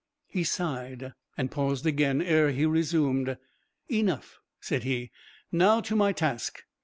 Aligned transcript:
He 0.25 0.43
sighed, 0.43 1.13
and 1.37 1.51
paused 1.51 1.85
again 1.85 2.23
ere 2.23 2.49
he 2.49 2.65
resumed. 2.65 3.37
"Enough," 3.87 4.39
said 4.59 4.81
he; 4.83 5.11
"now 5.51 5.79
to 5.81 5.95
my 5.95 6.11
task. 6.11 6.63